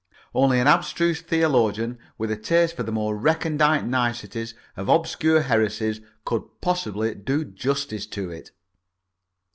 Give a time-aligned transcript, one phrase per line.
[0.33, 6.01] Only an abstruse theologian with a taste for the more recondite niceties of obscure heresies
[6.25, 8.49] could possibly do justice to it.